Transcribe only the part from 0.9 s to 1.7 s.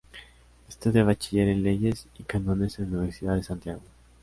bachiller en